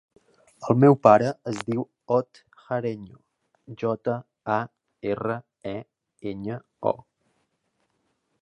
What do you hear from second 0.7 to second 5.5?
El meu pare es diu Ot Jareño: jota, a, erra,